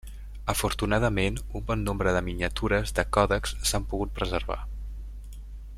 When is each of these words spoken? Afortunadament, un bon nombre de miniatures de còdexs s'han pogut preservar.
Afortunadament, 0.53 1.35
un 1.59 1.65
bon 1.67 1.83
nombre 1.89 2.15
de 2.15 2.23
miniatures 2.31 2.95
de 3.01 3.05
còdexs 3.19 3.55
s'han 3.73 3.87
pogut 3.93 4.15
preservar. 4.21 4.59